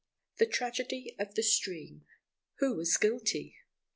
_The 0.39 0.51
Tragedy 0.51 1.15
of 1.19 1.35
the 1.35 1.43
Stream. 1.43 2.05
Who 2.55 2.73
was 2.75 2.97
Guilty? 2.97 3.57